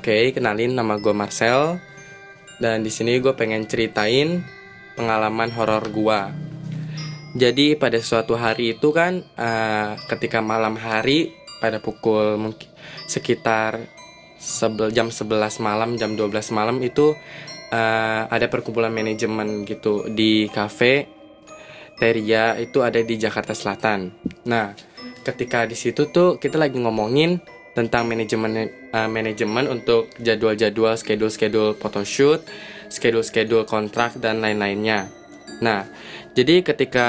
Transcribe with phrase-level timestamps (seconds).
[0.00, 1.76] Oke, kenalin nama gue Marcel
[2.56, 4.40] dan di sini gue pengen ceritain
[4.96, 6.20] pengalaman horor gue.
[7.36, 12.64] Jadi pada suatu hari itu kan uh, ketika malam hari pada pukul mungkin
[13.12, 13.92] sekitar
[14.40, 17.12] sebel, jam 11 malam, jam 12 malam itu
[17.68, 21.12] uh, ada perkumpulan manajemen gitu di cafe
[22.00, 24.08] Teria itu ada di Jakarta Selatan.
[24.48, 24.72] Nah,
[25.28, 32.42] ketika di situ tuh kita lagi ngomongin tentang manajemen uh, manajemen untuk jadwal-jadwal schedule-schedule photoshoot,
[32.90, 35.06] schedule-schedule kontrak dan lain-lainnya.
[35.62, 35.86] Nah,
[36.34, 37.08] jadi ketika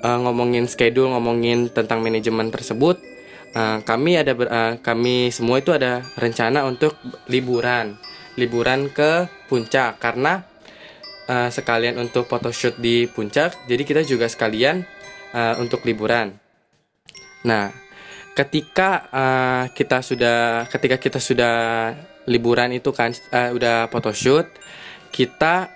[0.00, 2.96] uh, ngomongin schedule, ngomongin tentang manajemen tersebut,
[3.52, 6.96] uh, kami ada uh, kami semua itu ada rencana untuk
[7.28, 8.00] liburan,
[8.40, 10.44] liburan ke puncak karena
[11.28, 14.88] uh, sekalian untuk photoshoot di puncak, jadi kita juga sekalian
[15.36, 16.38] uh, untuk liburan.
[17.46, 17.70] Nah,
[18.36, 21.56] ketika uh, kita sudah ketika kita sudah
[22.28, 24.44] liburan itu kan uh, udah photoshoot
[25.08, 25.72] kita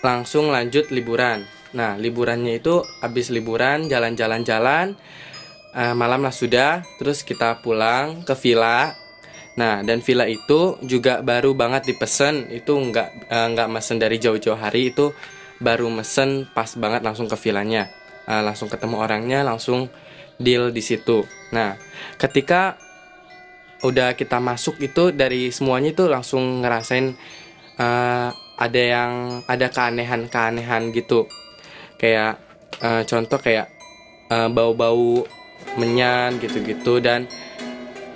[0.00, 1.44] langsung lanjut liburan.
[1.76, 4.96] Nah liburannya itu habis liburan jalan-jalan-jalan
[5.76, 8.96] uh, malam lah sudah terus kita pulang ke villa.
[9.60, 12.48] Nah dan villa itu juga baru banget dipesan.
[12.48, 15.12] Itu nggak uh, nggak mesen dari jauh-jauh hari itu
[15.60, 17.92] baru mesen pas banget langsung ke villanya.
[18.24, 19.92] Uh, langsung ketemu orangnya langsung
[20.38, 21.26] deal di situ.
[21.52, 21.74] Nah,
[22.16, 22.78] ketika
[23.82, 27.14] udah kita masuk itu dari semuanya itu langsung ngerasain
[27.78, 31.30] uh, ada yang ada keanehan-keanehan gitu.
[31.98, 32.42] Kayak
[32.82, 33.70] uh, contoh kayak
[34.30, 35.26] eh, bau-bau
[35.78, 37.30] menyan gitu-gitu dan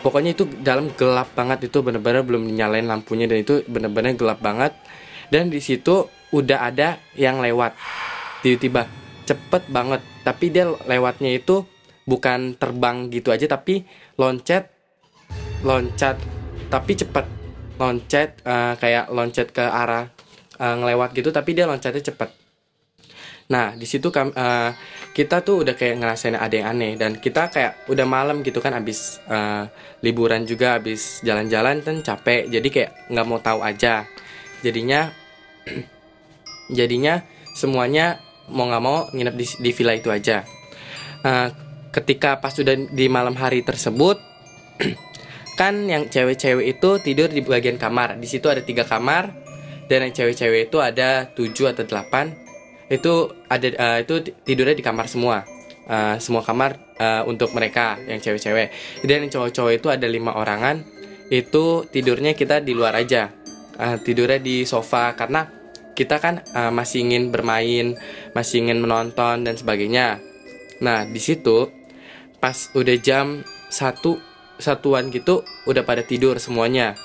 [0.02, 4.74] pokoknya itu dalam gelap banget itu bener-bener belum dinyalain lampunya dan itu bener-bener gelap banget
[5.30, 7.78] dan di situ udah ada yang lewat
[8.42, 8.90] tiba-tiba
[9.24, 11.62] cepet banget tapi dia lewatnya itu
[12.12, 13.88] bukan terbang gitu aja tapi
[14.20, 14.68] loncat
[15.64, 16.20] loncat
[16.68, 17.24] tapi cepet.
[17.80, 20.12] Loncat uh, kayak loncat ke arah
[20.60, 22.30] uh, ngelewat gitu tapi dia loncatnya cepet.
[23.48, 24.70] Nah di situ uh,
[25.12, 28.72] kita tuh udah kayak ngerasain ada yang aneh dan kita kayak udah malam gitu kan
[28.72, 29.68] abis uh,
[30.00, 34.04] liburan juga abis jalan-jalan kan capek jadi kayak nggak mau tahu aja.
[34.64, 35.10] Jadinya
[36.78, 40.44] jadinya semuanya mau nggak mau nginep di, di villa itu aja.
[41.22, 41.61] Uh,
[41.92, 44.18] ketika pas sudah di malam hari tersebut
[45.60, 48.16] kan yang cewek-cewek itu tidur di bagian kamar.
[48.16, 49.30] Di situ ada tiga kamar
[49.86, 52.32] dan yang cewek-cewek itu ada tujuh atau delapan.
[52.88, 55.44] Itu ada uh, itu tidurnya di kamar semua.
[55.82, 58.72] Uh, semua kamar uh, untuk mereka yang cewek-cewek.
[59.04, 60.80] Dan yang cowok-cowok itu ada lima orangan.
[61.28, 63.28] Itu tidurnya kita di luar aja.
[63.76, 65.48] Uh, tidurnya di sofa karena
[65.92, 67.96] kita kan uh, masih ingin bermain
[68.32, 70.20] masih ingin menonton dan sebagainya.
[70.80, 71.81] Nah di situ
[72.42, 74.18] pas udah jam satu
[74.58, 76.98] satuan gitu udah pada tidur semuanya.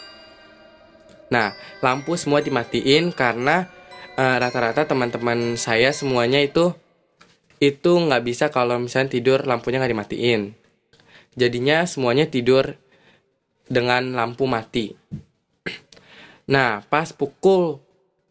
[1.30, 1.54] Nah,
[1.86, 3.70] lampu semua dimatiin karena
[4.18, 6.74] eh, rata-rata uh, teman-teman saya semuanya itu
[7.62, 10.58] itu nggak bisa kalau misalnya tidur lampunya nggak dimatiin.
[11.38, 12.74] Jadinya semuanya tidur
[13.70, 14.98] dengan lampu mati.
[16.48, 17.84] Nah, pas pukul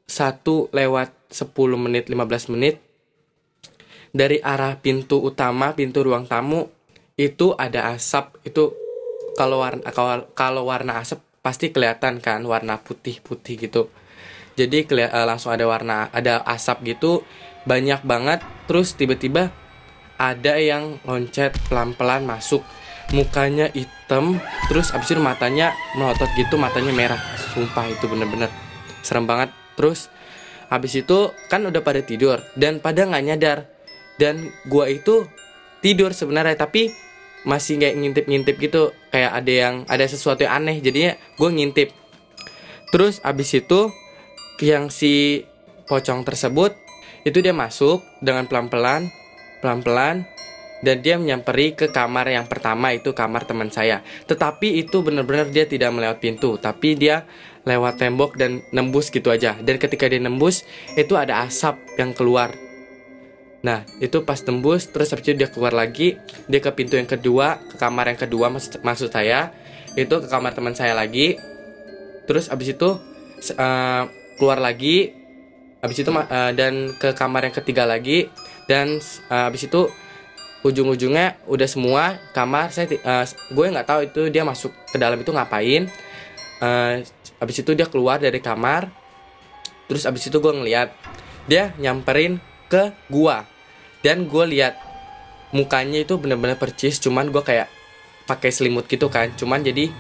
[0.09, 0.41] 1
[0.73, 2.81] lewat 10 menit 15 menit
[4.17, 6.73] dari arah pintu utama, pintu ruang tamu
[7.17, 8.77] itu ada asap itu
[9.41, 13.89] kalau warna kalau, kalau warna asap pasti kelihatan kan warna putih putih gitu.
[14.57, 17.25] Jadi uh, langsung ada warna ada asap gitu
[17.65, 18.45] banyak banget.
[18.69, 19.49] Terus tiba-tiba
[20.21, 22.61] ada yang loncat pelan-pelan masuk.
[23.15, 27.21] Mukanya hitam terus abis itu matanya melotot gitu matanya merah.
[27.55, 28.53] Sumpah itu bener-bener
[29.01, 29.53] serem banget.
[29.77, 30.13] Terus
[30.69, 33.59] abis itu kan udah pada tidur dan pada nggak nyadar.
[34.17, 35.29] Dan gua itu
[35.85, 37.06] tidur sebenarnya tapi
[37.47, 41.89] masih kayak ngintip-ngintip gitu kayak ada yang ada sesuatu yang aneh jadinya gue ngintip.
[42.91, 43.95] Terus abis itu
[44.61, 45.47] yang si
[45.87, 46.75] pocong tersebut
[47.23, 49.07] itu dia masuk dengan pelan-pelan
[49.63, 50.27] pelan-pelan
[50.85, 54.05] dan dia menyamperi ke kamar yang pertama itu kamar teman saya.
[54.29, 57.25] Tetapi itu benar-benar dia tidak melewat pintu tapi dia
[57.67, 59.57] lewat tembok dan nembus gitu aja.
[59.59, 62.66] Dan ketika dia nembus itu ada asap yang keluar
[63.67, 66.15] Nah, itu pas tembus, terus habis itu dia keluar lagi,
[66.47, 69.51] dia ke pintu yang kedua, ke kamar yang kedua maksud, maksud saya,
[69.99, 71.35] itu ke kamar teman saya lagi.
[72.31, 72.95] Terus habis itu
[73.59, 74.03] uh,
[74.39, 75.11] keluar lagi,
[75.83, 78.31] habis itu uh, dan ke kamar yang ketiga lagi,
[78.71, 79.03] dan
[79.35, 79.91] uh, habis itu
[80.63, 85.35] ujung-ujungnya udah semua kamar saya uh, gue nggak tahu itu dia masuk ke dalam itu
[85.35, 85.91] ngapain.
[86.63, 87.03] Uh,
[87.43, 88.95] habis itu dia keluar dari kamar,
[89.91, 90.95] terus habis itu gue ngeliat
[91.51, 92.39] dia nyamperin
[92.71, 93.56] ke gua
[94.07, 94.79] dan gue lihat
[95.51, 97.67] mukanya itu bener-bener percis cuman gue kayak
[98.31, 99.35] pakai selimut gitu kan.
[99.35, 99.91] Cuman jadi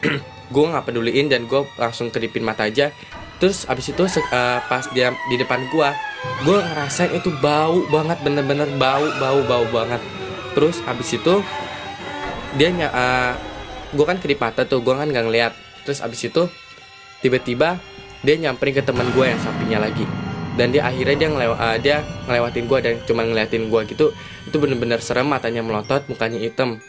[0.54, 2.88] gue nggak peduliin dan gue langsung kedipin mata aja.
[3.36, 5.88] Terus abis itu uh, pas dia di depan gue
[6.48, 10.00] gue ngerasain itu bau banget bener-bener bau bau bau banget.
[10.56, 11.44] Terus abis itu
[12.56, 13.32] dia uh, eh,
[13.92, 15.52] gue kan kedip mata tuh gue kan nggak ngeliat.
[15.84, 16.48] Terus abis itu
[17.20, 17.76] tiba-tiba
[18.24, 20.25] dia nyamperin ke teman gue yang sampingnya lagi
[20.56, 24.06] dan dia akhirnya dia ngelew uh, dia ngelewatin gue dan cuma ngeliatin gue gitu
[24.48, 26.80] itu bener-bener serem matanya melotot mukanya hitam.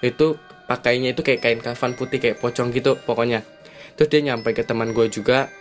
[0.00, 3.44] Itu pakainya itu kayak kain kafan putih kayak pocong gitu pokoknya.
[4.00, 5.52] Terus dia nyampe ke teman gue juga.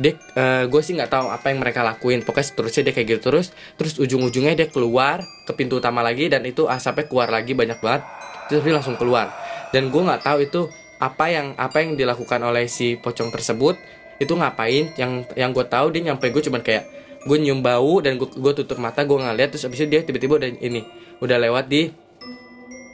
[0.00, 2.24] Dia uh, gue sih nggak tahu apa yang mereka lakuin.
[2.24, 3.52] Pokoknya seterusnya dia kayak gitu terus.
[3.76, 8.02] Terus ujung-ujungnya dia keluar ke pintu utama lagi dan itu asapnya keluar lagi banyak banget.
[8.48, 9.34] Terus dia langsung keluar.
[9.74, 13.76] Dan gue nggak tahu itu apa yang apa yang dilakukan oleh si pocong tersebut
[14.16, 14.92] itu ngapain?
[14.96, 16.84] Yang yang gue tahu dia nyampe gue cuman kayak
[17.26, 20.38] gue nyium bau dan gue gue tutup mata gue ngeliat terus abis itu dia tiba-tiba
[20.38, 20.86] udah ini
[21.18, 21.90] udah lewat di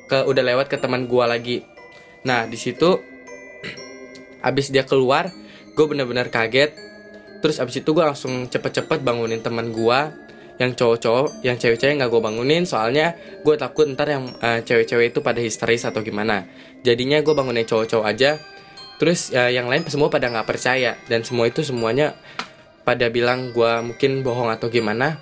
[0.09, 1.59] ke udah lewat ke teman gue lagi.
[2.25, 2.97] Nah di situ
[4.49, 5.29] abis dia keluar
[5.77, 6.73] gue bener-bener kaget.
[7.43, 10.01] Terus abis itu gue langsung cepet-cepet bangunin teman gue
[10.61, 15.19] yang cowok-cowok yang cewek-cewek nggak gue bangunin soalnya gue takut ntar yang uh, cewek-cewek itu
[15.25, 16.47] pada histeris atau gimana.
[16.87, 18.39] Jadinya gue bangunin cowok-cowok aja
[19.03, 20.95] terus uh, yang lain semua pada nggak percaya.
[21.11, 22.15] Dan semua itu semuanya
[22.87, 25.19] pada bilang gue mungkin bohong atau gimana.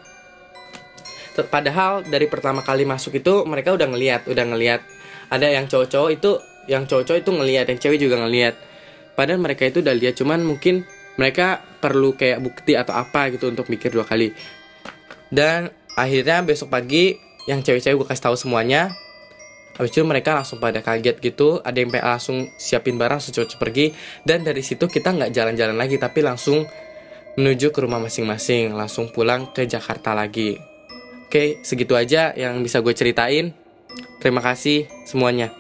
[1.49, 4.85] Padahal dari pertama kali masuk itu mereka udah ngeliat udah ngeliat.
[5.33, 6.37] Ada yang cowok-cowok itu
[6.69, 8.61] yang cowok-cowok itu ngeliat yang cewek juga ngeliat.
[9.17, 10.85] Padahal mereka itu udah lihat cuman mungkin
[11.17, 14.37] mereka perlu kayak bukti atau apa gitu untuk mikir dua kali.
[15.33, 17.17] Dan akhirnya besok pagi
[17.49, 18.93] yang cewek-cewek gue kasih tahu semuanya
[19.81, 21.65] Habis itu mereka langsung pada kaget gitu.
[21.65, 23.97] Ada yang langsung siapin barang cepet pergi.
[24.21, 26.69] Dan dari situ kita nggak jalan-jalan lagi Tapi langsung
[27.41, 28.77] menuju ke rumah masing-masing.
[28.77, 30.61] Langsung pulang ke Jakarta lagi.
[31.25, 33.57] Oke segitu aja yang bisa gue ceritain.
[34.21, 35.60] Terima kasih semuanya